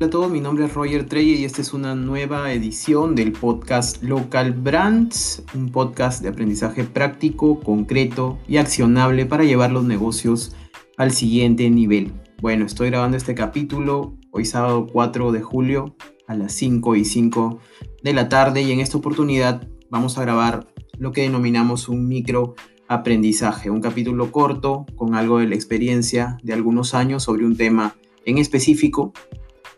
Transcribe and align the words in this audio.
Hola 0.00 0.06
a 0.06 0.10
todos, 0.10 0.30
mi 0.30 0.40
nombre 0.40 0.64
es 0.64 0.74
Roger 0.74 1.06
Trey 1.06 1.28
y 1.30 1.44
esta 1.44 1.60
es 1.60 1.74
una 1.74 1.96
nueva 1.96 2.52
edición 2.52 3.16
del 3.16 3.32
podcast 3.32 4.00
Local 4.00 4.52
Brands, 4.52 5.42
un 5.56 5.72
podcast 5.72 6.22
de 6.22 6.28
aprendizaje 6.28 6.84
práctico, 6.84 7.58
concreto 7.58 8.38
y 8.46 8.58
accionable 8.58 9.26
para 9.26 9.42
llevar 9.42 9.72
los 9.72 9.82
negocios 9.82 10.54
al 10.98 11.10
siguiente 11.10 11.68
nivel. 11.68 12.12
Bueno, 12.40 12.64
estoy 12.64 12.90
grabando 12.90 13.16
este 13.16 13.34
capítulo 13.34 14.16
hoy 14.30 14.44
sábado 14.44 14.86
4 14.86 15.32
de 15.32 15.42
julio 15.42 15.96
a 16.28 16.36
las 16.36 16.52
5 16.52 16.94
y 16.94 17.04
5 17.04 17.58
de 18.00 18.12
la 18.12 18.28
tarde 18.28 18.62
y 18.62 18.70
en 18.70 18.78
esta 18.78 18.98
oportunidad 18.98 19.66
vamos 19.90 20.16
a 20.16 20.22
grabar 20.22 20.68
lo 20.96 21.10
que 21.10 21.22
denominamos 21.22 21.88
un 21.88 22.06
micro 22.06 22.54
aprendizaje, 22.86 23.68
un 23.68 23.80
capítulo 23.80 24.30
corto 24.30 24.86
con 24.94 25.16
algo 25.16 25.40
de 25.40 25.48
la 25.48 25.56
experiencia 25.56 26.38
de 26.44 26.52
algunos 26.52 26.94
años 26.94 27.24
sobre 27.24 27.44
un 27.44 27.56
tema 27.56 27.96
en 28.24 28.38
específico 28.38 29.12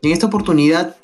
en 0.02 0.12
esta 0.12 0.27
oportunidad, 0.27 0.96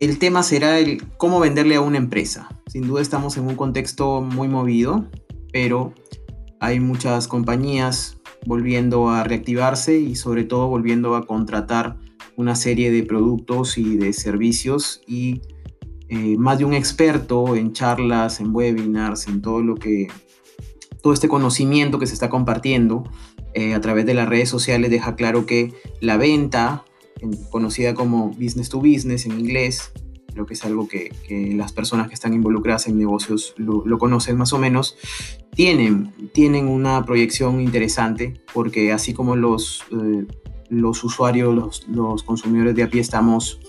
el 0.00 0.18
tema 0.18 0.42
será 0.42 0.78
el 0.78 1.02
cómo 1.16 1.40
venderle 1.40 1.76
a 1.76 1.80
una 1.80 1.96
empresa. 1.96 2.48
Sin 2.66 2.86
duda 2.86 3.00
estamos 3.00 3.36
en 3.36 3.46
un 3.46 3.56
contexto 3.56 4.20
muy 4.20 4.48
movido, 4.48 5.06
pero 5.52 5.94
hay 6.60 6.80
muchas 6.80 7.28
compañías 7.28 8.18
volviendo 8.44 9.08
a 9.08 9.24
reactivarse 9.24 9.98
y 9.98 10.14
sobre 10.16 10.44
todo 10.44 10.68
volviendo 10.68 11.16
a 11.16 11.26
contratar 11.26 11.96
una 12.36 12.54
serie 12.54 12.90
de 12.90 13.02
productos 13.02 13.78
y 13.78 13.96
de 13.96 14.12
servicios 14.12 15.00
y 15.06 15.40
eh, 16.08 16.36
más 16.38 16.58
de 16.58 16.64
un 16.64 16.74
experto 16.74 17.56
en 17.56 17.72
charlas, 17.72 18.40
en 18.40 18.54
webinars, 18.54 19.26
en 19.28 19.42
todo 19.42 19.62
lo 19.62 19.74
que 19.74 20.08
todo 21.02 21.12
este 21.12 21.28
conocimiento 21.28 21.98
que 21.98 22.06
se 22.06 22.14
está 22.14 22.28
compartiendo 22.28 23.04
eh, 23.54 23.74
a 23.74 23.80
través 23.80 24.06
de 24.06 24.14
las 24.14 24.28
redes 24.28 24.48
sociales 24.48 24.90
deja 24.90 25.16
claro 25.16 25.46
que 25.46 25.72
la 26.00 26.16
venta 26.16 26.84
conocida 27.50 27.94
como 27.94 28.28
business 28.30 28.68
to 28.68 28.78
business 28.78 29.26
en 29.26 29.38
inglés, 29.38 29.92
creo 30.32 30.44
que 30.44 30.54
es 30.54 30.64
algo 30.64 30.86
que, 30.86 31.10
las 31.54 31.72
personas 31.72 32.08
que 32.08 32.14
están 32.14 32.34
involucradas 32.34 32.86
en 32.88 32.98
negocios 32.98 33.54
lo, 33.56 33.98
conocen 33.98 34.36
más 34.36 34.52
o 34.52 34.58
menos, 34.58 34.96
tienen, 35.54 36.12
tienen 36.32 36.68
una 36.68 37.04
proyección 37.06 37.60
interesante 37.60 38.34
porque 38.52 38.92
así 38.92 39.14
como 39.14 39.34
los, 39.34 39.84
eh, 39.92 40.26
los 40.68 41.02
usuarios, 41.04 41.86
los, 41.88 42.22
consumidores 42.22 42.74
de 42.74 42.82
a 42.82 42.90
pie 42.90 43.00
estamos 43.00 43.60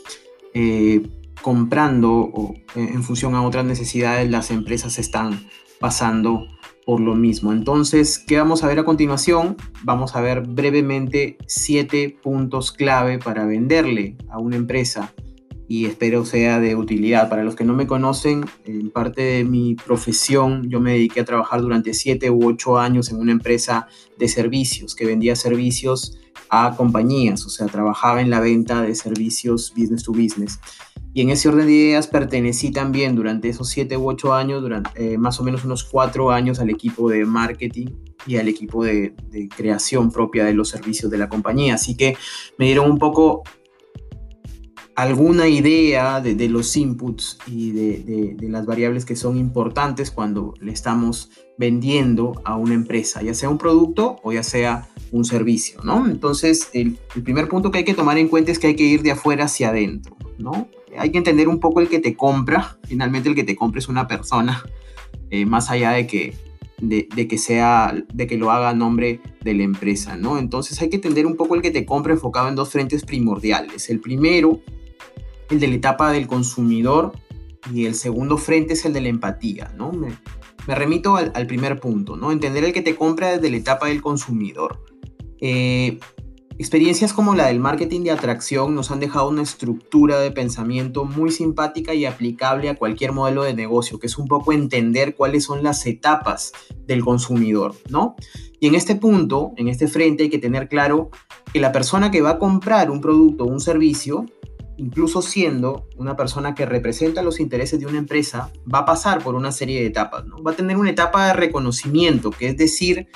eh, 0.54 1.08
comprando 1.42 2.54
eh, 2.76 2.90
en 2.94 3.04
función 3.04 3.36
a 3.36 3.44
otras 3.44 3.64
necesidades, 3.64 4.30
las 4.30 4.52
empresas 4.52 5.00
están 5.00 5.48
pasando 5.80 6.48
por 6.88 7.02
lo 7.02 7.16
mismo. 7.16 7.52
Entonces, 7.52 8.18
¿qué 8.18 8.38
vamos 8.38 8.64
a 8.64 8.68
ver 8.68 8.80
a 8.80 8.86
continuación? 8.86 9.58
Vamos 9.84 10.16
a 10.16 10.22
ver 10.22 10.48
brevemente 10.48 11.38
siete 11.46 12.18
puntos 12.24 12.72
clave 12.72 13.20
para 13.20 13.46
venderle 13.46 14.16
a 14.30 14.40
una 14.40 14.56
empresa 14.56 15.14
y 15.68 15.84
espero 15.84 16.24
sea 16.24 16.62
de 16.62 16.78
utilidad. 16.78 17.28
Para 17.28 17.44
los 17.44 17.58
que 17.58 17.66
no 17.66 17.74
me 17.74 17.88
conocen, 17.88 18.46
en 18.64 18.90
parte 18.90 19.22
de 19.22 19.44
mi 19.44 19.76
profesión, 19.76 20.70
yo 20.70 20.80
me 20.80 20.94
dediqué 20.94 21.20
a 21.20 21.26
trabajar 21.26 21.60
durante 21.62 21.94
siete 21.94 22.32
u 22.32 22.48
ocho 22.48 22.80
años 22.80 23.12
en 23.12 23.18
una 23.18 23.34
empresa 23.34 23.88
de 24.18 24.30
servicios 24.30 24.96
que 24.96 25.06
vendía 25.06 25.36
servicios 25.36 26.18
a 26.50 26.74
compañías, 26.78 27.46
o 27.46 27.50
sea, 27.50 27.68
trabajaba 27.68 28.22
en 28.22 28.30
la 28.30 28.40
venta 28.40 28.82
de 28.82 28.96
servicios 28.96 29.74
business 29.76 30.04
to 30.04 30.14
business. 30.14 30.58
Y 31.14 31.22
en 31.22 31.30
ese 31.30 31.50
orden 31.50 31.66
de 31.66 31.74
ideas 31.74 32.08
pertenecí 32.08 32.72
también 32.72 33.16
durante 33.16 33.50
esos 33.50 33.70
siete 33.70 33.98
u 33.98 34.08
ocho 34.08 34.34
años, 34.34 34.62
durante 34.62 35.14
eh, 35.14 35.18
más 35.18 35.40
o 35.40 35.44
menos 35.44 35.66
unos 35.66 35.84
cuatro 35.84 36.32
años 36.32 36.60
al 36.60 36.70
equipo 36.70 37.10
de 37.10 37.26
marketing 37.26 37.88
y 38.28 38.38
al 38.38 38.48
equipo 38.48 38.84
de, 38.84 39.16
creación 39.56 40.12
propia 40.12 40.46
de 40.46 40.54
los 40.54 40.70
servicios 40.70 41.10
de 41.10 41.18
la 41.18 41.30
compañía. 41.30 41.76
Así 41.76 41.96
que 41.96 42.18
me 42.58 42.66
dieron 42.66 42.92
un 42.92 43.00
poco 43.00 43.44
alguna 44.96 45.48
idea 45.48 46.22
de, 46.22 46.50
los 46.50 46.76
inputs 46.76 47.38
y 47.48 47.72
de, 47.72 48.36
de, 48.36 48.50
las 48.50 48.66
variables 48.66 49.06
que 49.06 49.16
son 49.16 49.38
importantes 49.38 50.12
cuando 50.12 50.54
le 50.60 50.72
estamos 50.72 51.30
vendiendo 51.58 52.42
a 52.46 52.56
una 52.56 52.74
empresa, 52.74 53.22
ya 53.22 53.34
sea 53.34 53.50
un 53.50 53.58
producto 53.58 54.18
o 54.24 54.34
ya 54.34 54.44
sea 54.44 54.90
un 55.12 55.24
servicio, 55.24 55.80
¿no? 55.84 56.08
Entonces, 56.08 56.70
el, 56.74 56.98
el 57.16 57.24
primer 57.24 57.48
punto 57.48 57.72
que 57.72 57.80
hay 57.80 57.86
que 57.86 57.94
tomar 57.94 58.18
en 58.18 58.28
cuenta 58.28 58.52
es 58.52 58.60
que 58.60 58.68
hay 58.68 58.76
que 58.76 58.84
ir 58.84 59.04
de 59.04 59.12
afuera 59.12 59.46
hacia 59.46 59.70
adentro, 59.70 60.18
¿no? 60.38 60.68
Hay 60.98 61.12
que 61.12 61.18
entender 61.18 61.48
un 61.48 61.60
poco 61.60 61.82
el 61.82 61.90
que 61.90 62.00
te 62.00 62.16
compra. 62.16 62.78
Finalmente 62.88 63.30
el 63.30 63.36
que 63.36 63.44
te 63.44 63.56
compra 63.56 63.80
es 63.80 63.88
una 63.88 64.08
persona, 64.08 64.64
eh, 65.30 65.46
más 65.46 65.70
allá 65.70 65.92
de 65.92 66.08
que, 66.08 66.36
de, 66.80 67.28
que 67.28 67.38
sea, 67.38 67.96
de 68.14 68.28
que 68.28 68.38
lo 68.38 68.52
haga 68.52 68.70
a 68.70 68.74
nombre 68.74 69.20
de 69.42 69.54
la 69.54 69.64
empresa, 69.64 70.16
¿no? 70.16 70.38
Entonces 70.38 70.82
hay 70.82 70.90
que 70.90 70.98
entender 70.98 71.26
un 71.26 71.36
poco 71.36 71.56
el 71.56 71.62
que 71.62 71.72
te 71.72 71.86
compra 71.86 72.14
enfocado 72.14 72.50
en 72.50 72.56
dos 72.56 72.70
frentes 72.70 73.04
primordiales. 73.04 73.90
El 73.90 74.00
primero, 74.00 74.62
el 75.50 75.60
de 75.60 75.68
la 75.68 75.76
etapa 75.76 76.12
del 76.12 76.28
consumidor 76.28 77.14
y 77.74 77.86
el 77.86 77.96
segundo 77.96 78.38
frente 78.38 78.74
es 78.74 78.86
el 78.86 78.94
de 78.94 79.02
la 79.02 79.10
empatía, 79.10 79.74
¿no? 79.76 79.92
Me, 79.92 80.10
remito 80.68 81.16
al, 81.16 81.48
primer 81.48 81.80
punto, 81.80 82.18
¿no? 82.18 82.32
Entender 82.32 82.64
el 82.66 82.74
que 82.74 82.82
te 82.82 82.96
compra 82.96 83.32
desde 83.32 83.50
la 83.50 83.58
etapa 83.58 83.88
del 83.88 84.02
consumidor. 84.02 84.84
Eh, 85.40 86.00
Experiencias 86.60 87.14
como 87.14 87.36
la 87.36 87.48
del 87.48 87.60
marketing 87.60 88.02
de 88.02 88.10
atracción 88.10 88.74
nos 88.74 88.90
han 88.90 89.00
dejado 89.00 89.30
una 89.30 89.44
estructura 89.44 90.20
de 90.20 90.32
pensamiento 90.32 91.06
muy 91.06 91.30
simpática 91.30 91.94
y 91.94 92.06
aplicable 92.06 92.70
a 92.70 92.76
cualquier 92.76 93.12
modelo 93.12 93.44
de 93.44 93.54
negocio, 93.54 94.00
que 94.00 94.08
es 94.08 94.18
un 94.18 94.28
poco 94.28 94.54
entender 94.54 95.16
cuáles 95.16 95.44
son 95.44 95.62
las 95.62 95.86
etapas 95.86 96.54
del 96.88 97.06
consumidor, 97.06 97.76
¿no? 97.90 98.16
Y 98.60 98.66
en 98.66 98.74
este 98.74 98.96
punto, 98.96 99.52
en 99.58 99.68
este 99.68 99.88
frente, 99.88 100.24
hay 100.24 100.30
que 100.30 100.40
tener 100.40 100.68
claro 100.68 101.12
que 101.54 101.60
la 101.60 101.72
persona 101.72 102.10
que 102.10 102.22
va 102.22 102.32
a 102.32 102.40
comprar 102.40 102.90
un 102.90 103.02
producto 103.02 103.44
o 103.44 103.48
un 103.48 103.60
servicio, 103.60 104.26
incluso 104.78 105.22
siendo 105.22 105.88
una 105.96 106.16
persona 106.16 106.56
que 106.56 106.66
representa 106.66 107.22
los 107.22 107.40
intereses 107.40 107.80
de 107.80 107.86
una 107.86 108.00
empresa, 108.00 108.52
va 108.74 108.80
a 108.80 108.86
pasar 108.86 109.24
por 109.24 109.36
una 109.36 109.52
serie 109.52 109.82
de 109.82 109.86
etapas, 109.86 110.26
¿no? 110.26 110.42
Va 110.42 110.54
a 110.54 110.56
tener 110.56 110.78
una 110.78 110.90
etapa 110.90 111.28
de 111.28 111.34
reconocimiento, 111.34 112.32
que 112.32 112.48
es 112.48 112.58
decir, 112.58 113.10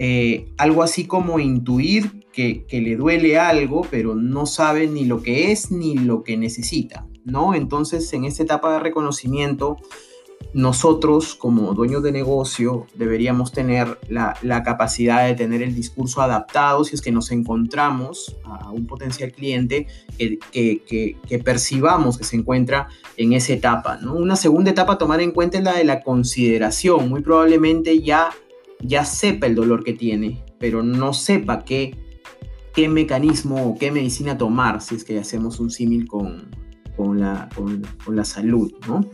eh, 0.00 0.52
algo 0.58 0.82
así 0.82 1.06
como 1.06 1.38
intuir 1.38 2.21
que, 2.32 2.66
le 2.70 2.96
duele 2.96 3.38
algo, 3.38 3.86
pero 3.90 4.14
no 4.14 4.46
sabe 4.46 4.86
ni 4.86 5.04
lo 5.04 5.22
que 5.22 5.52
es 5.52 5.70
ni 5.70 5.96
lo 5.96 6.22
que 6.22 6.36
necesita, 6.36 7.06
¿no? 7.24 7.54
Entonces, 7.54 8.12
en 8.12 8.24
esta 8.24 8.42
etapa 8.42 8.72
de 8.72 8.80
reconocimiento, 8.80 9.76
nosotros 10.54 11.34
como 11.34 11.72
dueños 11.72 12.02
de 12.02 12.12
negocio 12.12 12.86
deberíamos 12.94 13.52
tener 13.52 13.98
la, 14.08 14.62
capacidad 14.64 15.26
de 15.26 15.34
tener 15.34 15.62
el 15.62 15.74
discurso 15.74 16.20
adaptado 16.20 16.84
si 16.84 16.94
es 16.94 17.00
que 17.00 17.12
nos 17.12 17.30
encontramos 17.30 18.36
a 18.44 18.70
un 18.70 18.86
potencial 18.86 19.32
cliente 19.32 19.86
que, 20.18 20.38
que, 20.50 21.38
percibamos 21.38 22.18
que 22.18 22.24
se 22.24 22.36
encuentra 22.36 22.88
en 23.16 23.32
esa 23.32 23.52
etapa. 23.52 23.96
¿no? 23.98 24.14
Una 24.14 24.36
segunda 24.36 24.70
etapa 24.70 24.94
a 24.94 24.98
tomar 24.98 25.20
en 25.20 25.30
cuenta 25.30 25.58
es 25.58 25.64
la 25.64 25.74
de 25.74 25.84
la 25.84 26.02
consideración. 26.02 27.08
Muy 27.08 27.22
probablemente 27.22 28.02
ya 28.02 28.30
ya 28.82 29.04
sepa 29.04 29.46
el 29.46 29.54
dolor 29.54 29.84
que 29.84 29.92
tiene, 29.92 30.44
pero 30.58 30.82
no 30.82 31.12
sepa 31.12 31.64
qué, 31.64 31.96
qué 32.74 32.88
mecanismo 32.88 33.70
o 33.70 33.78
qué 33.78 33.90
medicina 33.90 34.38
tomar 34.38 34.80
si 34.80 34.94
es 34.94 35.04
que 35.04 35.18
hacemos 35.18 35.60
un 35.60 35.70
símil 35.70 36.06
con, 36.08 36.50
con, 36.96 37.20
la, 37.20 37.48
con, 37.54 38.16
la 38.16 38.24
salud, 38.24 38.72
¿no? 38.86 39.04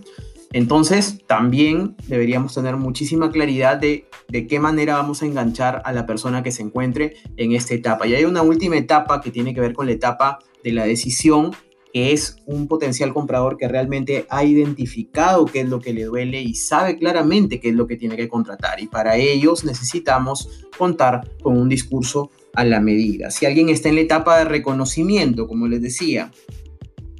Entonces, 0.52 1.18
también 1.26 1.94
deberíamos 2.06 2.54
tener 2.54 2.76
muchísima 2.76 3.30
claridad 3.30 3.76
de, 3.76 4.08
de 4.28 4.46
qué 4.46 4.58
manera 4.60 4.96
vamos 4.96 5.22
a 5.22 5.26
enganchar 5.26 5.82
a 5.84 5.92
la 5.92 6.06
persona 6.06 6.42
que 6.42 6.52
se 6.52 6.62
encuentre 6.62 7.16
en 7.36 7.52
esta 7.52 7.74
etapa. 7.74 8.06
Y 8.06 8.14
hay 8.14 8.24
una 8.24 8.40
última 8.40 8.76
etapa 8.78 9.20
que 9.20 9.30
tiene 9.30 9.52
que 9.52 9.60
ver 9.60 9.74
con 9.74 9.86
la 9.86 9.92
etapa 9.92 10.38
de 10.64 10.72
la 10.72 10.86
decisión 10.86 11.50
que 11.92 12.12
es 12.12 12.36
un 12.46 12.68
potencial 12.68 13.12
comprador 13.14 13.56
que 13.56 13.68
realmente 13.68 14.26
ha 14.28 14.44
identificado 14.44 15.46
qué 15.46 15.60
es 15.60 15.68
lo 15.68 15.80
que 15.80 15.92
le 15.92 16.04
duele 16.04 16.42
y 16.42 16.54
sabe 16.54 16.98
claramente 16.98 17.60
qué 17.60 17.70
es 17.70 17.74
lo 17.74 17.86
que 17.86 17.96
tiene 17.96 18.16
que 18.16 18.28
contratar. 18.28 18.80
Y 18.80 18.88
para 18.88 19.16
ellos 19.16 19.64
necesitamos 19.64 20.66
contar 20.76 21.28
con 21.42 21.58
un 21.58 21.68
discurso 21.68 22.30
a 22.54 22.64
la 22.64 22.80
medida. 22.80 23.30
Si 23.30 23.46
alguien 23.46 23.68
está 23.68 23.88
en 23.88 23.96
la 23.96 24.00
etapa 24.02 24.38
de 24.38 24.44
reconocimiento, 24.44 25.46
como 25.46 25.68
les 25.68 25.82
decía, 25.82 26.30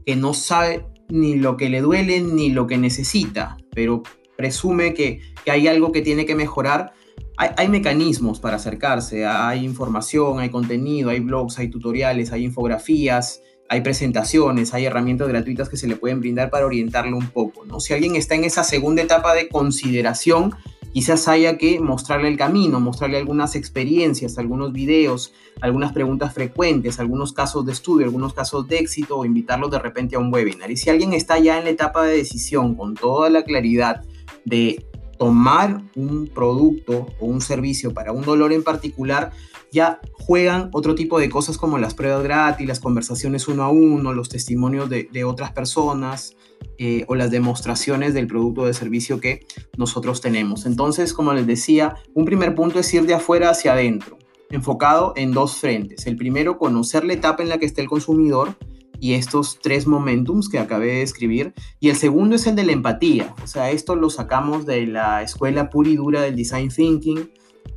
que 0.05 0.17
no 0.17 0.35
sabe 0.35 0.87
ni 1.09 1.37
lo 1.37 1.57
que 1.57 1.69
le 1.69 1.81
duele 1.81 2.21
ni 2.21 2.51
lo 2.51 2.67
que 2.67 2.79
necesita, 2.79 3.57
pero 3.75 4.03
presume 4.37 4.95
que, 4.95 5.21
hay 5.47 5.67
algo 5.67 5.93
que 5.93 6.03
tiene 6.03 6.27
que 6.27 6.35
mejorar, 6.35 6.93
hay, 7.37 7.51
hay, 7.57 7.69
mecanismos 7.69 8.39
para 8.39 8.57
acercarse, 8.57 9.25
hay 9.25 9.65
información, 9.65 10.41
hay 10.41 10.51
contenido, 10.51 11.11
hay 11.11 11.21
blogs, 11.21 11.59
hay 11.59 11.69
tutoriales, 11.69 12.33
hay 12.33 12.45
infografías, 12.45 13.41
hay 13.69 13.83
presentaciones, 13.83 14.75
hay 14.75 14.87
herramientas 14.87 15.29
gratuitas 15.29 15.69
que 15.69 15.77
se 15.77 15.87
le 15.87 15.97
pueden 15.97 16.21
brindar 16.21 16.51
para 16.51 16.67
orientarlo 16.67 17.17
un 17.17 17.29
poco, 17.29 17.65
¿no? 17.65 17.81
Si 17.81 17.93
alguien 17.93 18.17
está 18.17 18.35
en 18.35 18.45
esa 18.45 18.65
segunda 18.65 19.03
etapa 19.03 19.35
de 19.35 19.49
consideración, 19.49 20.55
quizás 20.93 21.29
haya 21.29 21.59
que 21.59 21.81
mostrarle 21.81 22.29
el 22.29 22.37
camino, 22.37 22.81
mostrarle 22.81 23.19
algunas 23.19 23.55
experiencias, 23.57 24.39
algunos 24.39 24.73
videos, 24.73 25.33
algunas 25.61 25.93
preguntas 25.93 26.35
frecuentes, 26.35 26.99
algunos 26.99 27.33
casos 27.33 27.65
de 27.67 27.73
estudio, 27.73 28.07
algunos 28.07 28.35
casos 28.35 28.67
de 28.69 28.79
éxito 28.79 29.19
o 29.19 29.25
invitarlos 29.25 29.71
de 29.71 29.79
repente 29.79 30.17
a 30.17 30.19
un 30.19 30.33
webinar. 30.33 30.71
Y 30.71 30.77
si 30.77 30.91
alguien 30.91 31.13
está 31.13 31.39
ya 31.39 31.59
en 31.59 31.65
la 31.65 31.71
etapa 31.71 32.05
de 32.05 32.17
decisión 32.17 32.75
con 32.75 32.95
toda 32.95 33.31
la 33.31 33.43
claridad 33.43 34.03
de 34.45 34.88
tomar 35.19 35.83
un 35.97 36.29
producto 36.29 37.07
o 37.21 37.27
un 37.27 37.41
servicio 37.41 37.93
para 37.93 38.13
un 38.13 38.23
dolor 38.23 38.53
en 38.53 38.63
particular, 38.63 39.33
ya 39.71 40.01
juegan 40.13 40.71
otro 40.73 40.95
tipo 40.95 41.19
de 41.19 41.29
cosas 41.29 41.59
como 41.59 41.79
las 41.79 41.95
pruebas 41.95 42.23
gratis, 42.23 42.67
las 42.67 42.81
conversaciones 42.81 43.49
uno 43.49 43.65
a 43.65 43.71
uno, 43.71 44.13
los 44.13 44.29
testimonios 44.29 44.89
de, 44.89 45.25
otras 45.25 45.53
personas 45.53 46.37
eh, 46.79 47.05
o 47.09 47.15
las 47.15 47.31
demostraciones 47.31 48.15
del 48.15 48.27
producto 48.27 48.63
o 48.63 48.67
de 48.67 48.75
servicio 48.75 49.21
que 49.21 49.47
nosotros 49.77 50.21
tenemos. 50.21 50.65
Entonces, 50.65 51.13
como 51.13 51.35
les 51.35 51.47
decía, 51.47 51.97
un 52.15 52.25
primer 52.25 52.55
punto 52.55 52.79
es 52.79 52.93
ir 52.95 53.05
de 53.05 53.15
afuera 53.15 53.51
hacia 53.51 53.73
adentro, 53.73 54.19
enfocado 54.51 55.13
en 55.17 55.33
dos 55.33 55.57
frentes. 55.57 56.07
El 56.07 56.17
primero, 56.17 56.57
conocer 56.57 57.05
la 57.05 57.13
etapa 57.13 57.43
en 57.43 57.49
la 57.51 57.59
que 57.59 57.67
está 57.67 57.83
el 57.83 57.89
consumidor 57.89 58.57
y 59.01 59.15
estos 59.15 59.59
tres 59.63 59.87
momentums 59.87 60.49
que 60.49 60.59
acabé 60.59 60.87
de 60.87 61.03
escribir. 61.03 61.55
Y 61.81 61.91
el 61.91 61.97
segundo 61.97 62.37
es 62.37 62.47
el 62.47 62.57
de 62.57 62.65
la 62.65 62.73
empatía. 62.73 63.35
O 63.43 63.47
sea, 63.47 63.71
esto 63.71 63.97
lo 63.97 64.11
sacamos 64.11 64.67
de 64.67 64.87
la 64.87 65.23
escuela 65.23 65.71
pura 65.71 65.91
y 65.91 65.97
dura 65.97 66.23
del 66.23 66.37
design 66.37 66.69
thinking, 66.69 67.31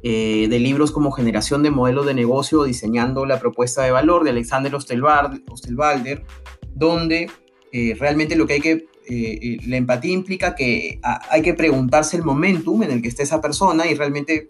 eh, 0.04 0.48
de 0.50 0.60
libros 0.60 0.92
como 0.92 1.12
Generación 1.12 1.62
de 1.62 1.70
Modelos 1.70 2.06
de 2.06 2.16
Negocio, 2.16 2.64
diseñando 2.64 3.26
la 3.26 3.40
propuesta 3.40 3.84
de 3.84 3.92
valor 3.92 4.24
de 4.24 4.32
Alexander 4.32 4.74
Ostelbalder, 4.74 6.24
donde 6.74 7.30
eh, 7.72 7.96
realmente 8.00 8.36
lo 8.36 8.48
que 8.48 8.54
hay 8.54 8.62
que, 8.62 8.86
eh, 9.08 9.58
la 9.68 9.78
empatía 9.78 10.12
implica 10.12 10.56
que 10.56 11.00
hay 11.30 11.42
que 11.44 11.54
preguntarse 11.54 12.18
el 12.18 12.24
momentum 12.24 12.82
en 12.82 12.92
el 12.92 13.02
que 13.02 13.10
está 13.10 13.22
esa 13.22 13.42
persona 13.42 13.86
y 13.86 13.94
realmente 13.94 14.48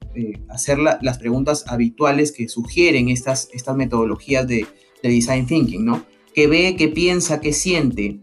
hacer 0.50 0.77
las 0.79 1.17
preguntas 1.17 1.65
habituales 1.67 2.31
que 2.31 2.47
sugieren 2.47 3.09
estas, 3.09 3.50
estas 3.51 3.75
metodologías 3.75 4.47
de, 4.47 4.67
de 5.03 5.09
design 5.09 5.47
thinking, 5.47 5.83
¿no? 5.83 6.06
Que 6.33 6.48
ve, 6.48 6.75
que 6.75 6.88
piensa, 6.88 7.42
que 7.42 7.54
siente, 7.54 8.19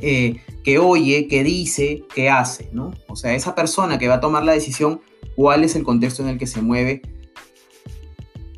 eh, 0.00 0.36
que 0.62 0.78
oye, 0.78 1.28
que 1.28 1.44
dice, 1.44 2.04
que 2.14 2.30
hace, 2.30 2.68
¿no? 2.72 2.92
O 3.08 3.16
sea, 3.16 3.34
esa 3.34 3.54
persona 3.54 3.98
que 3.98 4.08
va 4.08 4.14
a 4.14 4.20
tomar 4.20 4.44
la 4.44 4.52
decisión, 4.52 5.00
cuál 5.36 5.64
es 5.64 5.76
el 5.76 5.84
contexto 5.84 6.22
en 6.22 6.30
el 6.30 6.38
que 6.38 6.46
se 6.46 6.62
mueve, 6.62 7.02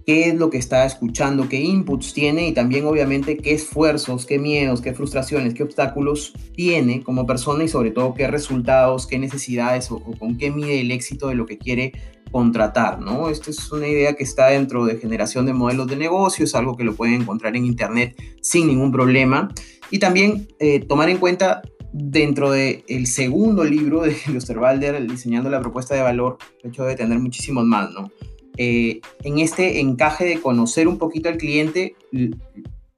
qué 0.07 0.29
es 0.29 0.37
lo 0.37 0.51
que 0.51 0.59
está 0.59 0.87
escuchando, 0.87 1.49
qué 1.49 1.61
inputs 1.61 2.15
tiene 2.15 2.47
y 2.47 2.55
también 2.55 2.87
obviamente 2.87 3.37
qué 3.37 3.55
esfuerzos, 3.55 4.25
qué 4.25 4.39
miedos, 4.39 4.81
qué 4.81 4.95
frustraciones, 4.95 5.53
qué 5.53 5.65
obstáculos 5.65 6.33
tiene 6.55 7.03
como 7.03 7.27
persona 7.27 7.65
y 7.65 7.69
sobre 7.69 7.91
todo 7.91 8.15
qué 8.15 8.29
resultados, 8.29 9.09
qué 9.09 9.19
necesidades 9.19 9.91
o, 9.91 10.01
con 10.01 10.39
qué 10.39 10.53
mide 10.53 10.81
el 10.81 10.93
éxito 10.93 11.29
de 11.29 11.35
lo 11.35 11.45
que 11.45 11.59
quiere 11.59 11.93
contratar, 12.31 13.00
¿no? 13.00 13.28
Esta 13.28 13.50
es 13.50 13.70
una 13.73 13.87
idea 13.87 14.14
que 14.14 14.25
está 14.25 14.49
dentro 14.49 14.84
de 14.84 14.96
generación 14.96 15.46
de 15.46 15.52
modelos 15.52 15.87
de 15.87 15.96
negocio, 15.96 16.44
es 16.44 16.55
algo 16.55 16.76
que 16.76 16.84
lo 16.84 16.94
pueden 16.94 17.23
encontrar 17.23 17.56
en 17.56 17.67
internet 17.67 18.17
sin 18.40 18.67
ningún 18.67 18.93
problema 18.93 19.49
y 19.90 19.99
también 19.99 20.49
eh, 20.58 20.81
tomar 20.81 21.08
en 21.08 21.19
cuenta 21.19 21.62
dentro 21.93 22.50
del 22.50 22.84
el 22.88 23.06
segundo 23.06 23.64
libro 23.64 24.02
de 24.02 24.17
Lusterwalder, 24.32 25.06
diseñando 25.06 25.50
la 25.50 25.61
propuesta 25.61 25.94
de 25.94 26.02
valor, 26.02 26.38
de 26.62 26.69
hecho 26.69 26.84
de 26.84 26.96
tener 26.96 27.19
muchísimos 27.19 27.64
más, 27.64 27.90
¿no? 27.90 28.11
Eh, 28.58 29.00
en 29.23 29.38
este 29.38 29.81
encaje 29.81 30.25
de 30.25 30.40
conocer 30.40 30.88
un 30.88 30.99
poquito 30.99 31.28
al 31.28 31.37
cliente, 31.37 31.94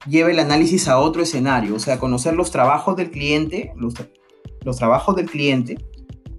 lleva 0.07 0.31
el 0.31 0.39
análisis 0.39 0.87
a 0.87 0.99
otro 0.99 1.21
escenario, 1.21 1.75
o 1.75 1.79
sea, 1.79 1.99
conocer 1.99 2.33
los 2.33 2.51
trabajos 2.51 2.95
del 2.95 3.11
cliente, 3.11 3.73
los, 3.75 3.93
los 4.63 4.77
trabajos 4.77 5.17
del 5.17 5.29
cliente, 5.29 5.77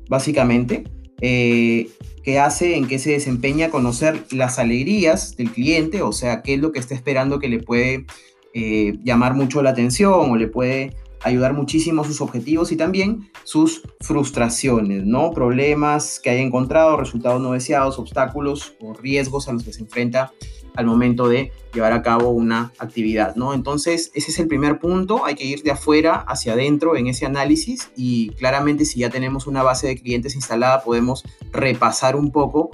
básicamente, 0.09 0.85
eh, 1.21 1.89
qué 2.23 2.39
hace, 2.39 2.77
en 2.77 2.87
qué 2.87 2.99
se 2.99 3.13
desempeña, 3.13 3.71
conocer 3.71 4.25
las 4.31 4.59
alegrías 4.59 5.37
del 5.37 5.51
cliente, 5.51 6.03
o 6.03 6.13
sea, 6.13 6.43
qué 6.43 6.55
es 6.55 6.61
lo 6.61 6.73
que 6.73 6.79
está 6.79 6.95
esperando 6.95 7.39
que 7.39 7.49
le 7.49 7.61
puede 7.61 8.07
eh, 8.55 8.99
llamar 9.05 9.35
mucho 9.35 9.63
la 9.63 9.71
atención 9.71 10.31
o 10.31 10.37
le 10.37 10.49
puede 10.49 10.97
ayudar 11.23 11.53
muchísimo 11.53 12.03
a 12.03 12.05
sus 12.05 12.21
objetivos 12.21 12.73
y 12.73 12.77
también 12.77 13.31
sus 13.45 13.83
frustraciones, 14.01 15.05
¿no? 15.05 15.33
Problemas 15.33 16.19
que 16.19 16.31
haya 16.31 16.41
encontrado, 16.41 16.97
resultados 16.97 17.41
no 17.41 17.53
deseados, 17.53 17.99
obstáculos 17.99 18.75
o 18.81 18.95
riesgos 18.95 19.49
a 19.49 19.53
los 19.53 19.63
que 19.63 19.73
se 19.73 19.83
enfrenta 19.83 20.33
al 20.75 20.87
momento 20.87 21.29
de 21.29 21.53
llevar 21.73 21.93
a 21.93 22.03
cabo 22.03 22.31
una 22.31 22.73
actividad, 22.79 23.37
¿no? 23.37 23.55
Entonces, 23.55 24.11
ese 24.15 24.31
es 24.31 24.39
el 24.39 24.49
primer 24.49 24.79
punto, 24.79 25.25
hay 25.25 25.35
que 25.35 25.45
ir 25.45 25.63
de 25.63 25.71
afuera 25.71 26.25
hacia 26.27 26.55
adentro 26.55 26.97
en 26.97 27.07
ese 27.07 27.27
análisis 27.27 27.91
y 27.97 28.31
claramente 28.31 28.85
si 28.85 29.01
ya 29.01 29.11
tenemos 29.11 29.47
una 29.47 29.63
base 29.63 29.87
de 29.87 29.97
clientes 29.97 30.35
instalada, 30.35 30.83
podemos 30.83 31.25
repasar 31.53 32.17
un 32.17 32.33
poco 32.33 32.71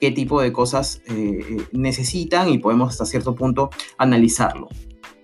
qué 0.00 0.10
tipo 0.10 0.40
de 0.40 0.52
cosas 0.52 1.00
eh, 1.06 1.64
necesitan 1.72 2.48
y 2.48 2.58
podemos 2.58 2.90
hasta 2.90 3.06
cierto 3.06 3.34
punto 3.34 3.70
analizarlo. 3.98 4.68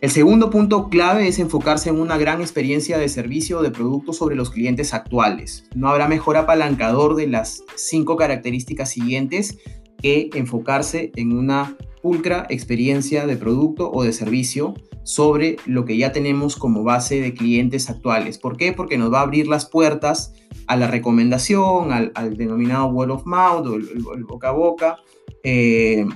El 0.00 0.10
segundo 0.10 0.48
punto 0.48 0.88
clave 0.90 1.26
es 1.26 1.40
enfocarse 1.40 1.88
en 1.88 1.98
una 1.98 2.16
gran 2.16 2.40
experiencia 2.40 2.98
de 2.98 3.08
servicio 3.08 3.58
o 3.58 3.62
de 3.62 3.72
producto 3.72 4.12
sobre 4.12 4.36
los 4.36 4.50
clientes 4.50 4.94
actuales. 4.94 5.64
No 5.74 5.88
habrá 5.88 6.06
mejor 6.06 6.36
apalancador 6.36 7.16
de 7.16 7.26
las 7.26 7.64
cinco 7.74 8.16
características 8.16 8.90
siguientes 8.90 9.58
que 10.00 10.30
enfocarse 10.34 11.10
en 11.16 11.36
una 11.36 11.76
pulcra 12.02 12.46
experiencia 12.48 13.26
de 13.26 13.36
producto 13.36 13.90
o 13.90 14.02
de 14.02 14.12
servicio 14.12 14.74
sobre 15.04 15.56
lo 15.66 15.84
que 15.84 15.96
ya 15.96 16.12
tenemos 16.12 16.56
como 16.56 16.84
base 16.84 17.20
de 17.20 17.34
clientes 17.34 17.88
actuales. 17.88 18.38
¿Por 18.38 18.56
qué? 18.56 18.72
Porque 18.72 18.98
nos 18.98 19.12
va 19.12 19.20
a 19.20 19.22
abrir 19.22 19.48
las 19.48 19.66
puertas 19.66 20.34
a 20.66 20.76
la 20.76 20.86
recomendación, 20.86 21.92
al, 21.92 22.36
denominado 22.36 22.86
word 22.88 23.10
of 23.10 23.26
mouth 23.26 23.66
o 23.66 23.74
el, 23.76 24.24
boca 24.24 24.50
a 24.50 24.52
boca. 24.52 24.96
Eh, 25.42 26.06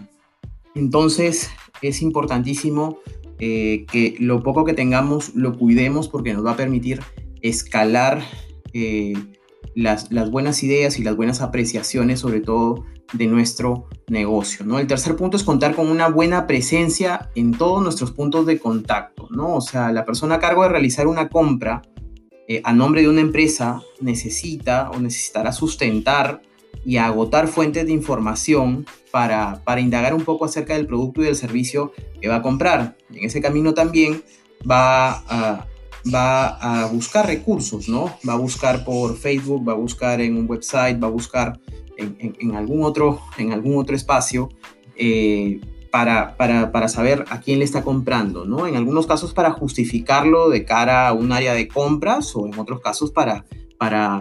entonces 0.75 1.51
es 1.81 2.03
importantísimo 2.03 2.99
eh, 3.39 3.87
que 3.91 4.15
lo 4.19 4.43
poco 4.43 4.65
que 4.65 4.75
tengamos 4.75 5.35
lo 5.35 5.59
cuidemos 5.59 6.09
porque 6.09 6.33
nos 6.33 6.45
va 6.45 6.53
a 6.53 6.57
permitir 6.57 7.01
escalar 7.41 8.23
eh, 8.73 9.15
las, 9.75 10.09
buenas 10.31 10.63
ideas 10.63 10.99
y 10.99 11.03
las 11.03 11.17
buenas 11.17 11.41
apreciaciones, 11.41 12.21
sobre 12.21 12.41
todo 12.41 12.85
de 13.13 13.27
nuestro 13.27 13.89
negocio. 14.09 14.65
¿no? 14.65 14.79
El 14.79 14.87
tercer 14.87 15.17
punto 15.17 15.37
es 15.37 15.45
contar 15.45 15.75
con 15.75 15.89
una 15.89 16.09
buena 16.09 16.47
presencia 16.47 17.31
en 17.35 17.53
todos 17.53 17.83
nuestros 17.83 18.13
puntos 18.13 18.47
de 18.47 18.59
contacto. 18.59 19.29
¿no? 19.31 19.57
O 19.57 19.61
sea, 19.61 19.93
la 19.93 20.05
persona 20.05 20.37
a 20.37 20.41
cargo 20.41 20.63
de 20.63 20.69
realizar 20.71 21.07
una 21.07 21.29
compra 21.29 21.83
eh, 22.49 22.61
a 22.65 22.73
nombre 22.73 23.03
de 23.03 23.09
una 23.09 23.21
empresa 23.21 23.83
necesita 24.01 24.91
o 24.91 24.99
necesitará 24.99 25.53
sustentar 25.53 26.43
y 26.85 26.97
agotar 26.97 27.47
fuentes 27.47 27.87
de 27.87 27.93
información 27.93 28.87
para, 29.11 29.63
para 29.65 29.81
indagar 29.81 30.15
un 30.15 30.25
poco 30.25 30.45
acerca 30.45 30.75
del 30.75 30.87
producto 30.87 31.23
y 31.23 31.27
del 31.27 31.37
servicio 31.37 31.93
que 32.21 32.29
va 32.29 32.37
a 32.37 32.43
comprar. 32.43 32.97
En 33.11 33.25
ese 33.25 33.41
camino 33.41 33.75
también 33.75 34.23
va 34.69 35.23
a, 35.29 35.67
va 36.13 36.47
a 36.47 36.87
buscar 36.87 37.27
recursos, 37.27 37.89
¿no? 37.89 38.17
Va 38.29 38.33
a 38.33 38.37
buscar 38.37 38.85
por 38.85 39.17
Facebook, 39.17 39.69
va 39.69 39.73
a 39.73 39.77
buscar 39.77 40.21
en 40.21 40.37
un 40.37 40.51
website, 40.51 41.01
va 41.01 41.07
a 41.07 41.11
buscar 41.11 41.61
en, 42.19 42.55
algún, 42.55 42.85
otro, 42.85 43.21
en 43.39 43.53
algún 43.53 43.77
otro 43.77 43.97
espacio 43.97 44.49
eh, 44.97 45.61
para, 45.91 46.37
para, 46.37 46.73
para, 46.73 46.89
saber 46.89 47.25
a 47.29 47.41
quién 47.41 47.59
le 47.59 47.65
está 47.65 47.83
comprando, 47.83 48.45
¿no? 48.45 48.67
En 48.67 48.77
algunos 48.77 49.07
casos 49.07 49.35
para 49.35 49.51
justificarlo 49.51 50.49
de 50.49 50.65
cara 50.65 51.09
a 51.09 51.13
un 51.13 51.33
área 51.33 51.55
de 51.55 51.69
compras 51.69 52.35
o 52.35 52.47
en 52.47 52.59
otros 52.59 52.81
casos 52.81 53.11
para 53.11 53.45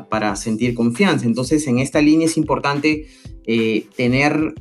para, 0.09 0.35
sentir 0.35 0.73
confianza. 0.73 1.25
Entonces, 1.25 1.67
en 1.67 1.79
esta 1.79 2.01
línea 2.01 2.25
es 2.25 2.37
importante 2.37 3.07
eh, 3.45 3.85
tener, 3.95 4.55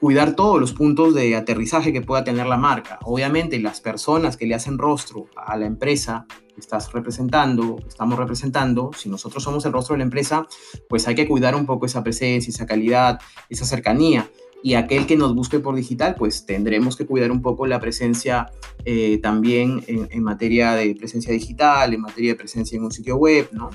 cuidar 0.00 0.36
todos 0.36 0.60
los 0.60 0.72
puntos 0.72 1.14
de 1.14 1.34
aterrizaje 1.34 1.92
que 1.92 2.02
pueda 2.02 2.24
tener 2.24 2.46
la 2.46 2.58
marca. 2.58 2.98
Obviamente, 3.04 3.58
las 3.58 3.80
personas 3.80 4.36
que 4.36 4.46
le 4.46 4.54
hacen 4.54 4.76
rostro 4.76 5.26
a 5.36 5.56
la 5.56 5.66
empresa 5.66 6.26
estás 6.56 6.92
representando, 6.92 7.76
estamos 7.86 8.18
representando, 8.18 8.90
si 8.96 9.08
nosotros 9.08 9.42
somos 9.42 9.64
el 9.66 9.72
rostro 9.72 9.94
de 9.94 9.98
la 9.98 10.04
empresa, 10.04 10.46
pues 10.88 11.06
hay 11.08 11.14
que 11.14 11.28
cuidar 11.28 11.54
un 11.54 11.66
poco 11.66 11.86
esa 11.86 12.02
presencia, 12.02 12.50
esa 12.50 12.66
calidad, 12.66 13.20
esa 13.48 13.64
cercanía 13.64 14.30
y 14.64 14.74
aquel 14.74 15.06
que 15.06 15.16
nos 15.16 15.34
busque 15.34 15.60
por 15.60 15.74
digital, 15.74 16.14
pues 16.18 16.46
tendremos 16.46 16.96
que 16.96 17.04
cuidar 17.04 17.30
un 17.30 17.42
poco 17.42 17.66
la 17.66 17.80
presencia 17.80 18.50
eh, 18.86 19.18
también 19.18 19.84
en, 19.86 20.08
en, 20.10 20.22
materia 20.22 20.72
de 20.72 20.94
presencia 20.94 21.34
digital, 21.34 21.92
en 21.92 22.00
materia 22.00 22.30
de 22.30 22.36
presencia 22.36 22.78
en 22.78 22.84
un 22.84 22.90
sitio 22.90 23.16
web, 23.16 23.50
¿no? 23.52 23.68